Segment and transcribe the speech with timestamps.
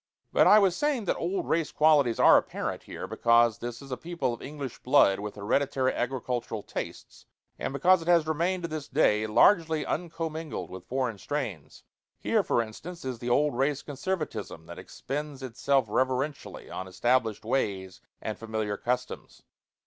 [0.33, 3.97] But I was saying that old race qualities are apparent here, because this is a
[3.97, 7.27] people of English blood with hereditary agricultural tastes,
[7.59, 11.83] and because it has remained to this day largely uncommingled with foreign strains.
[12.19, 18.01] Here, for instance, is the old race conservatism that expends itself reverentially on established ways
[18.23, 19.43] and familiar customs.